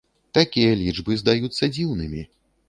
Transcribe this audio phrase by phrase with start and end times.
[0.37, 2.25] Такія лічбы здаюцца дзіўнымі.